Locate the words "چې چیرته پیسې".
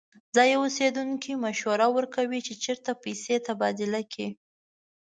2.47-3.35